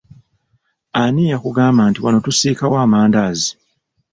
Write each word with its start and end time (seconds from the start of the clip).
Ani 1.01 1.23
yakugamba 1.31 1.81
nti 1.89 1.99
wano 2.03 2.19
tusiikawo 2.25 2.75
amandaazi? 2.85 3.51